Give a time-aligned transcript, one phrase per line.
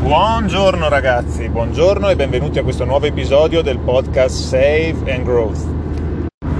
[0.00, 5.66] Buongiorno ragazzi, buongiorno e benvenuti a questo nuovo episodio del podcast Save and Growth.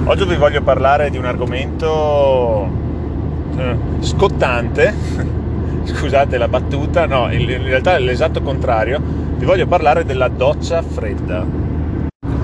[0.05, 2.69] Oggi vi voglio parlare di un argomento
[3.57, 4.93] eh, scottante,
[5.83, 11.70] scusate la battuta, no, in realtà è l'esatto contrario, vi voglio parlare della doccia fredda.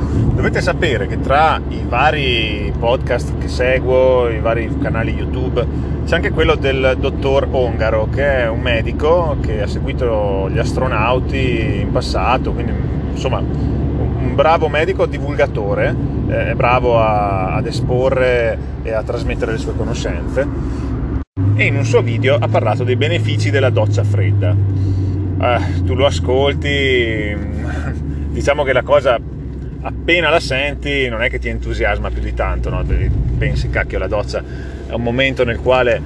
[0.10, 5.66] Dovete sapere che tra i vari podcast che seguo, i vari canali YouTube,
[6.06, 11.82] c'è anche quello del dottor Ongaro, che è un medico che ha seguito gli astronauti
[11.82, 12.72] in passato, quindi
[13.12, 15.96] insomma un bravo medico divulgatore,
[16.28, 20.48] è bravo a, ad esporre e a trasmettere le sue conoscenze.
[21.56, 24.56] E in un suo video ha parlato dei benefici della doccia fredda.
[25.40, 27.36] Eh, tu lo ascolti,
[28.30, 29.20] diciamo che la cosa
[29.82, 32.84] appena la senti non è che ti entusiasma più di tanto, no?
[33.38, 34.44] pensi cacchio la doccia
[34.88, 36.02] è un momento nel quale,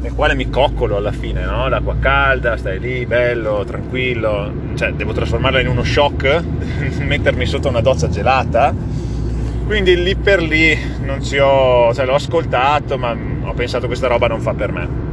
[0.00, 1.68] nel quale mi coccolo alla fine, no?
[1.68, 6.42] l'acqua calda, stai lì bello, tranquillo, cioè devo trasformarla in uno shock,
[7.02, 8.74] mettermi sotto una doccia gelata,
[9.66, 14.26] quindi lì per lì non ci ho, cioè l'ho ascoltato ma ho pensato questa roba
[14.28, 15.07] non fa per me.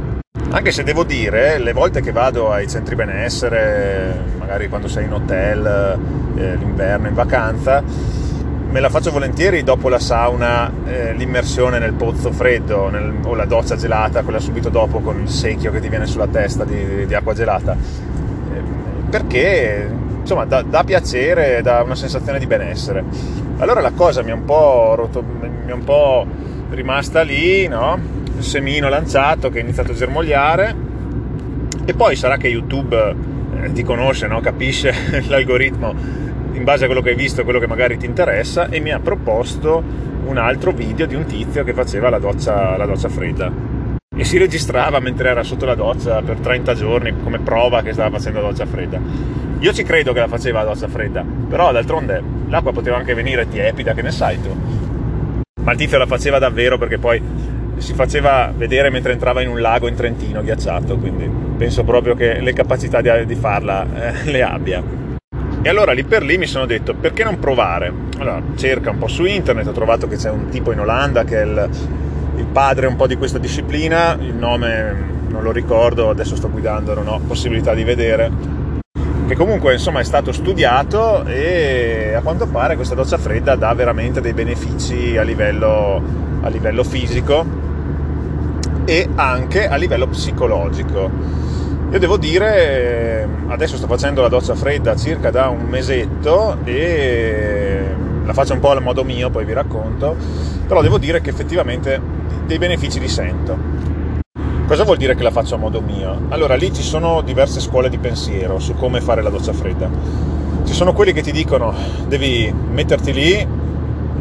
[0.48, 5.12] Anche se devo dire, le volte che vado ai centri benessere, magari quando sei in
[5.12, 5.98] hotel,
[6.36, 7.82] eh, l'inverno, in vacanza,
[8.70, 13.44] me la faccio volentieri dopo la sauna, eh, l'immersione nel pozzo freddo nel, o la
[13.44, 17.14] doccia gelata, quella subito dopo con il secchio che ti viene sulla testa di, di
[17.14, 17.72] acqua gelata.
[17.74, 18.60] Eh,
[19.10, 23.04] perché insomma dà, dà, piacere, dà una sensazione di benessere.
[23.58, 26.26] Allora la cosa mi è un po', rotto, mi è un po
[26.70, 28.15] rimasta lì, no?
[28.42, 30.74] Semino lanciato che ha iniziato a germogliare
[31.84, 33.14] e poi sarà che YouTube
[33.62, 34.40] eh, ti conosce, no?
[34.40, 34.92] capisce
[35.28, 35.94] l'algoritmo
[36.52, 38.98] in base a quello che hai visto, quello che magari ti interessa e mi ha
[38.98, 39.82] proposto
[40.26, 43.76] un altro video di un tizio che faceva la doccia, la doccia fredda
[44.18, 48.16] e si registrava mentre era sotto la doccia per 30 giorni come prova che stava
[48.16, 48.98] facendo la doccia fredda.
[49.58, 53.46] Io ci credo che la faceva la doccia fredda, però d'altronde l'acqua poteva anche venire
[53.46, 54.54] tiepida, che ne sai tu.
[55.62, 57.20] Ma il tizio la faceva davvero perché poi
[57.78, 62.40] si faceva vedere mentre entrava in un lago in Trentino ghiacciato, quindi penso proprio che
[62.40, 64.82] le capacità di, di farla eh, le abbia.
[65.62, 67.92] E allora lì per lì mi sono detto perché non provare?
[68.18, 71.42] Allora cerca un po' su internet, ho trovato che c'è un tipo in Olanda che
[71.42, 71.68] è il,
[72.36, 76.94] il padre un po' di questa disciplina, il nome non lo ricordo, adesso sto guidando,
[76.94, 78.30] non ho possibilità di vedere,
[79.26, 84.20] che comunque insomma è stato studiato e a quanto pare questa doccia fredda dà veramente
[84.20, 86.00] dei benefici a livello,
[86.42, 87.65] a livello fisico
[88.86, 91.10] e anche a livello psicologico.
[91.90, 97.84] Io devo dire, adesso sto facendo la doccia fredda circa da un mesetto e
[98.24, 100.16] la faccio un po' al modo mio, poi vi racconto,
[100.66, 102.00] però devo dire che effettivamente
[102.46, 103.74] dei benefici li sento.
[104.66, 106.22] Cosa vuol dire che la faccio a modo mio?
[106.28, 109.88] Allora, lì ci sono diverse scuole di pensiero su come fare la doccia fredda.
[110.64, 111.72] Ci sono quelli che ti dicono
[112.06, 113.46] devi metterti lì,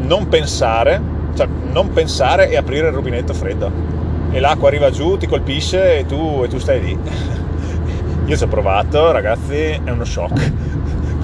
[0.02, 1.02] non pensare,
[1.36, 4.05] cioè non pensare e aprire il rubinetto freddo
[4.36, 7.00] e l'acqua arriva giù, ti colpisce e tu, e tu stai lì.
[8.26, 10.52] Io ci ho provato, ragazzi, è uno shock.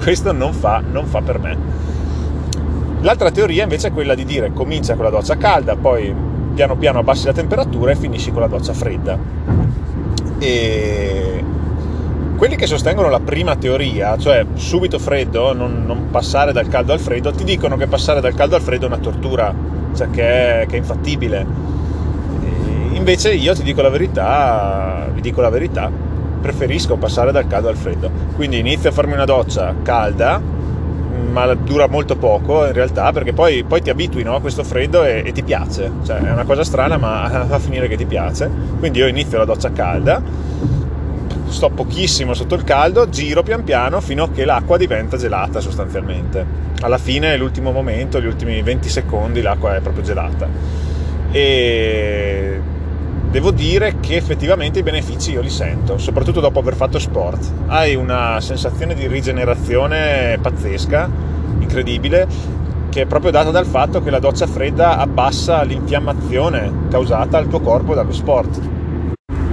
[0.02, 1.58] Questo non fa, non fa per me.
[3.02, 6.14] L'altra teoria invece è quella di dire comincia con la doccia calda, poi
[6.54, 9.18] piano piano abbassi la temperatura e finisci con la doccia fredda.
[10.38, 11.44] E
[12.38, 17.00] quelli che sostengono la prima teoria, cioè subito freddo, non, non, passare dal caldo al
[17.00, 19.54] freddo, ti dicono che passare dal caldo al freddo è una tortura,
[19.94, 21.72] cioè che è, che è infattibile
[23.02, 25.90] Invece io ti dico la verità, vi dico la verità,
[26.40, 28.08] preferisco passare dal caldo al freddo.
[28.36, 30.40] Quindi inizio a farmi una doccia calda,
[31.32, 35.02] ma dura molto poco in realtà, perché poi, poi ti abitui no, a questo freddo
[35.02, 35.90] e, e, ti piace.
[36.04, 38.48] Cioè è una cosa strana, ma va a finire che ti piace.
[38.78, 40.22] Quindi io inizio la doccia calda,
[41.48, 46.46] sto pochissimo sotto il caldo, giro pian piano fino a che l'acqua diventa gelata sostanzialmente.
[46.82, 50.48] Alla fine, l'ultimo momento, gli ultimi 20 secondi, l'acqua è proprio gelata.
[51.32, 52.60] E
[53.32, 57.50] devo dire che effettivamente i benefici io li sento, soprattutto dopo aver fatto sport.
[57.66, 61.08] Hai una sensazione di rigenerazione pazzesca,
[61.58, 62.26] incredibile,
[62.90, 67.60] che è proprio data dal fatto che la doccia fredda abbassa l'infiammazione causata al tuo
[67.60, 68.60] corpo dallo sport.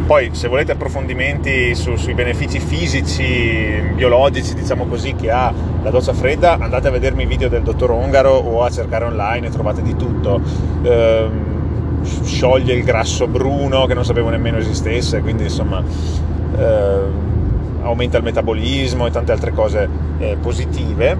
[0.05, 6.11] Poi, se volete approfondimenti su, sui benefici fisici, biologici, diciamo così, che ha la doccia
[6.11, 9.95] fredda, andate a vedermi i video del dottor Ongaro o a cercare online, trovate di
[9.95, 10.41] tutto.
[10.81, 11.48] Ehm,
[12.03, 15.83] scioglie il grasso bruno che non sapevo nemmeno esistesse, quindi insomma
[16.57, 16.99] eh,
[17.81, 19.87] aumenta il metabolismo e tante altre cose
[20.19, 21.17] eh, positive.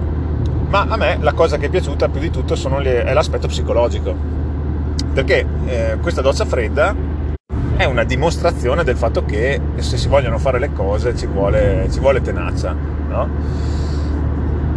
[0.68, 4.14] Ma a me la cosa che è piaciuta più di tutto le, è l'aspetto psicologico,
[5.12, 6.94] perché eh, questa doccia fredda
[7.76, 11.98] è una dimostrazione del fatto che se si vogliono fare le cose ci vuole, ci
[11.98, 12.76] vuole tenacia,
[13.08, 13.28] no?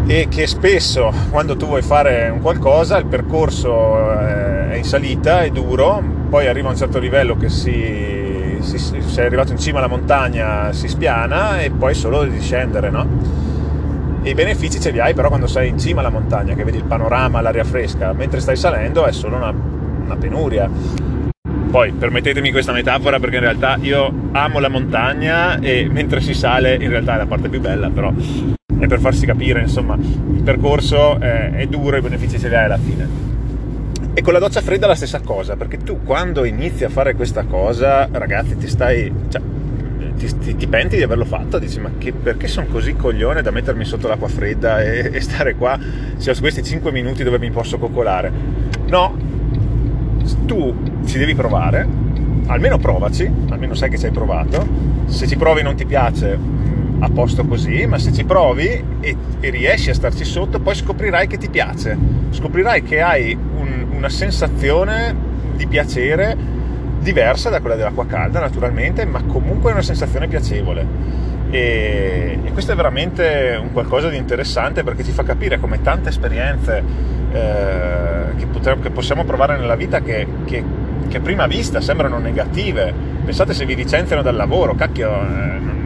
[0.05, 5.41] E che spesso quando tu vuoi fare un qualcosa il percorso eh, è in salita,
[5.41, 9.77] è duro, poi arriva a un certo livello che si, si, sei arrivato in cima
[9.77, 13.07] alla montagna si spiana e poi solo di discendere, no?
[14.23, 16.77] E i benefici ce li hai però quando sei in cima alla montagna, che vedi
[16.77, 19.53] il panorama, l'aria fresca, mentre stai salendo è solo una,
[20.05, 20.69] una penuria.
[21.69, 26.75] Poi permettetemi questa metafora perché in realtà io amo la montagna e mentre si sale
[26.75, 28.13] in realtà è la parte più bella, però
[28.83, 32.65] è per farsi capire, insomma, il percorso è, è duro, i benefici ce li hai
[32.65, 33.31] alla fine.
[34.13, 37.43] E con la doccia fredda la stessa cosa, perché tu quando inizi a fare questa
[37.43, 39.11] cosa, ragazzi, ti stai...
[39.29, 39.41] Cioè,
[40.15, 43.49] ti, ti, ti, penti di averlo fatto, dici ma che, perché sono così coglione da
[43.49, 45.77] mettermi sotto l'acqua fredda e, e stare qua
[46.17, 48.31] se ho questi 5 minuti dove mi posso coccolare?
[48.85, 49.17] No,
[50.45, 50.73] tu
[51.05, 51.85] ci devi provare,
[52.45, 54.65] almeno provaci, almeno sai che ci hai provato,
[55.05, 56.37] se ci provi e non ti piace
[57.03, 58.67] a posto così, ma se ci provi
[59.01, 61.97] e, e, riesci a starci sotto, poi scoprirai che ti piace,
[62.29, 65.13] scoprirai che hai un, una sensazione
[65.55, 66.35] di piacere
[66.99, 71.21] diversa da quella dell'acqua calda, naturalmente, ma comunque è una sensazione piacevole.
[71.51, 76.09] E, e questo è veramente un qualcosa di interessante perché ci fa capire come tante
[76.09, 76.81] esperienze
[77.31, 80.63] eh, che, potremmo, che, possiamo provare nella vita che, che,
[81.09, 82.93] che, a prima vista sembrano negative.
[83.25, 85.82] Pensate se vi licenziano dal lavoro, cacchio, eh,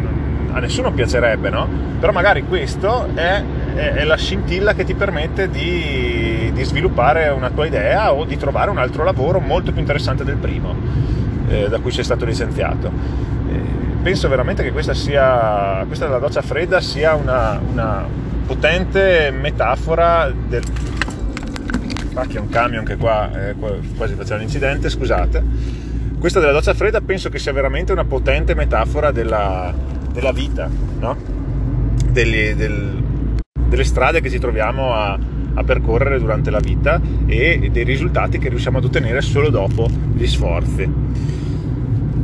[0.57, 1.67] a nessuno piacerebbe, no?
[1.99, 3.43] Però magari questo è,
[3.75, 8.37] è, è la scintilla che ti permette di, di, sviluppare una tua idea o di
[8.37, 10.75] trovare un altro lavoro molto più interessante del primo
[11.47, 12.91] eh, da cui sei stato licenziato.
[13.49, 13.59] Eh,
[14.01, 18.05] penso veramente che questa sia, questa della doccia fredda sia una, una
[18.45, 20.63] potente metafora del...
[22.15, 23.55] Ah, è un camion che qua eh,
[23.95, 25.43] quasi faceva un incidente, scusate.
[26.19, 29.71] Questa della doccia fredda penso che sia veramente una potente metafora della,
[30.17, 30.67] della vita,
[30.99, 31.15] no?
[32.09, 33.03] Delle, del,
[33.67, 35.15] delle, strade che ci troviamo a,
[35.53, 40.25] a, percorrere durante la vita e dei risultati che riusciamo ad ottenere solo dopo gli
[40.25, 40.91] sforzi.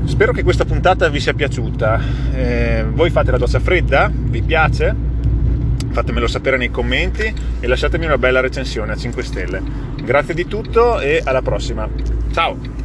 [0.06, 2.02] Spero che questa puntata vi sia piaciuta.
[2.34, 4.12] Eh, voi fate la doccia fredda?
[4.12, 4.96] Vi piace?
[5.92, 9.62] Fatemelo sapere nei commenti e lasciatemi una bella recensione a 5 stelle.
[10.04, 11.88] Grazie di tutto e alla prossima.
[12.32, 12.83] Ciao!